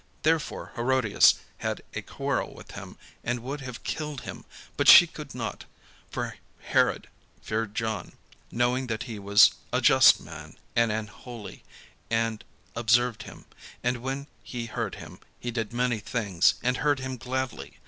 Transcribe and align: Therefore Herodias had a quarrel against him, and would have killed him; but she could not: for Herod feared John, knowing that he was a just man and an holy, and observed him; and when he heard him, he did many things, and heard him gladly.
Therefore 0.23 0.71
Herodias 0.75 1.35
had 1.59 1.83
a 1.93 2.01
quarrel 2.01 2.53
against 2.53 2.71
him, 2.73 2.97
and 3.23 3.39
would 3.41 3.61
have 3.61 3.83
killed 3.83 4.21
him; 4.21 4.45
but 4.75 4.87
she 4.87 5.05
could 5.05 5.35
not: 5.35 5.65
for 6.09 6.37
Herod 6.59 7.07
feared 7.43 7.75
John, 7.75 8.13
knowing 8.51 8.87
that 8.87 9.03
he 9.03 9.19
was 9.19 9.51
a 9.71 9.79
just 9.79 10.19
man 10.19 10.57
and 10.75 10.91
an 10.91 11.05
holy, 11.05 11.63
and 12.09 12.43
observed 12.75 13.21
him; 13.29 13.45
and 13.83 13.97
when 13.97 14.25
he 14.41 14.65
heard 14.65 14.95
him, 14.95 15.19
he 15.39 15.51
did 15.51 15.71
many 15.71 15.99
things, 15.99 16.55
and 16.63 16.77
heard 16.77 16.99
him 16.99 17.15
gladly. 17.17 17.77